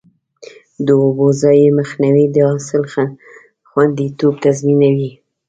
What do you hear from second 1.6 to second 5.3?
مخنیوی د حاصل خوندیتوب تضمینوي.